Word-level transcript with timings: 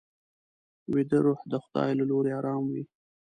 ویده 0.93 1.19
روح 1.25 1.39
د 1.51 1.53
خدای 1.63 1.91
له 1.99 2.03
لوري 2.09 2.31
ارام 2.39 2.63
وي 2.71 2.83